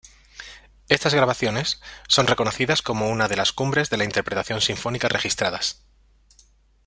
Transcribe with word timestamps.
Estas 0.89 1.13
grabaciones 1.13 1.79
son 2.07 2.25
reconocidas 2.25 2.81
como 2.81 3.09
una 3.09 3.27
de 3.27 3.35
las 3.37 3.51
cumbres 3.53 3.91
de 3.91 3.97
la 3.97 4.03
interpretación 4.03 4.59
sinfónica 4.59 5.07
registradas. 5.09 5.83